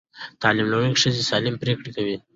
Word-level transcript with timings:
تعلیم 0.41 0.67
لرونکې 0.71 1.01
ښځې 1.03 1.23
سالمې 1.29 1.59
پرېکړې 1.63 1.89
کوي. 1.95 2.17